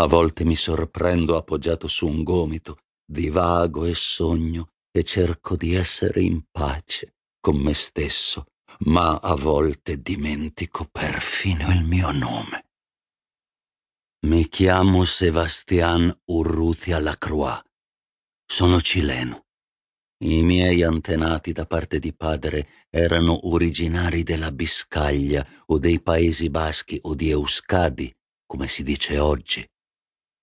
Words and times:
A 0.00 0.06
volte 0.06 0.46
mi 0.46 0.56
sorprendo 0.56 1.36
appoggiato 1.36 1.86
su 1.86 2.08
un 2.08 2.22
gomito, 2.22 2.78
divago 3.04 3.84
e 3.84 3.94
sogno 3.94 4.70
e 4.90 5.04
cerco 5.04 5.56
di 5.56 5.74
essere 5.74 6.22
in 6.22 6.44
pace 6.50 7.16
con 7.38 7.58
me 7.58 7.74
stesso, 7.74 8.46
ma 8.86 9.18
a 9.18 9.34
volte 9.34 10.00
dimentico 10.00 10.86
perfino 10.90 11.70
il 11.70 11.84
mio 11.84 12.12
nome. 12.12 12.70
Mi 14.26 14.48
chiamo 14.48 15.04
Sebastian 15.04 16.10
Urrutia 16.30 16.98
Lacroix. 16.98 17.62
Sono 18.46 18.80
cileno. 18.80 19.48
I 20.24 20.42
miei 20.42 20.82
antenati 20.82 21.52
da 21.52 21.66
parte 21.66 21.98
di 21.98 22.14
padre 22.14 22.86
erano 22.88 23.48
originari 23.48 24.22
della 24.22 24.50
Biscaglia 24.50 25.46
o 25.66 25.78
dei 25.78 26.00
Paesi 26.00 26.48
Baschi 26.48 26.98
o 27.02 27.14
di 27.14 27.28
Euskadi, 27.28 28.10
come 28.46 28.66
si 28.66 28.82
dice 28.82 29.18
oggi. 29.18 29.62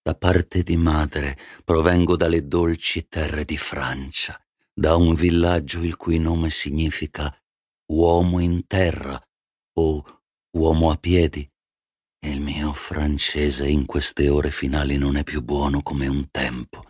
Da 0.07 0.15
parte 0.15 0.63
di 0.63 0.77
madre 0.77 1.37
provengo 1.65 2.15
dalle 2.15 2.47
dolci 2.47 3.09
terre 3.09 3.43
di 3.43 3.57
Francia, 3.57 4.41
da 4.73 4.95
un 4.95 5.13
villaggio 5.13 5.83
il 5.83 5.97
cui 5.97 6.17
nome 6.17 6.49
significa 6.49 7.29
uomo 7.91 8.39
in 8.39 8.65
terra 8.67 9.21
o 9.73 10.21
uomo 10.51 10.91
a 10.91 10.95
piedi. 10.95 11.45
Il 12.25 12.39
mio 12.39 12.71
francese 12.71 13.67
in 13.67 13.85
queste 13.85 14.29
ore 14.29 14.49
finali 14.49 14.95
non 14.97 15.17
è 15.17 15.25
più 15.25 15.41
buono 15.41 15.81
come 15.81 16.07
un 16.07 16.31
tempo 16.31 16.85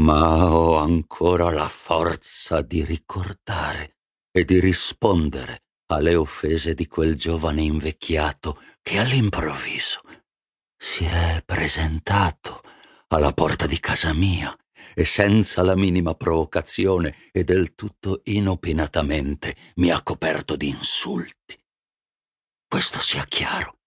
ma 0.00 0.52
ho 0.52 0.78
ancora 0.78 1.52
la 1.52 1.68
forza 1.68 2.62
di 2.62 2.84
ricordare 2.84 3.98
e 4.32 4.44
di 4.44 4.58
rispondere 4.58 5.62
alle 5.92 6.16
offese 6.16 6.74
di 6.74 6.88
quel 6.88 7.14
giovane 7.14 7.62
invecchiato 7.62 8.60
che 8.82 8.98
all'improvviso 8.98 10.00
si 10.76 11.04
è 11.04 11.33
presentato 11.64 12.60
alla 13.08 13.32
porta 13.32 13.66
di 13.66 13.80
casa 13.80 14.12
mia 14.12 14.54
e 14.92 15.06
senza 15.06 15.62
la 15.62 15.74
minima 15.74 16.14
provocazione 16.14 17.16
e 17.32 17.42
del 17.42 17.74
tutto 17.74 18.20
inopinatamente 18.24 19.56
mi 19.76 19.90
ha 19.90 20.02
coperto 20.02 20.56
di 20.56 20.68
insulti. 20.68 21.58
Questo 22.68 23.00
sia 23.00 23.24
chiaro. 23.24 23.78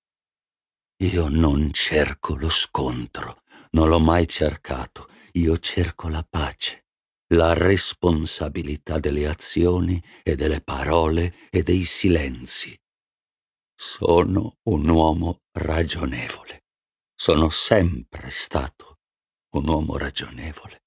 Io 1.03 1.28
non 1.28 1.72
cerco 1.72 2.34
lo 2.34 2.50
scontro, 2.50 3.44
non 3.73 3.89
l'ho 3.89 4.00
mai 4.00 4.28
cercato 4.28 5.08
io 5.34 5.59
cerco 5.59 6.09
la 6.09 6.25
pace, 6.28 6.88
la 7.36 7.53
responsabilità 7.53 8.97
delle 8.97 9.28
azioni 9.28 10.02
e 10.23 10.36
delle 10.36 10.62
parole 10.62 11.31
e 11.52 11.62
dei 11.62 11.84
silenzi. 11.84 12.75
Sono 13.75 14.58
un 14.64 14.89
uomo 14.89 15.41
ragionevole. 15.52 16.47
Sono 17.19 17.49
sempre 17.49 18.29
stato 18.29 18.99
un 19.55 19.67
uomo 19.67 19.97
ragionevole. 19.97 20.83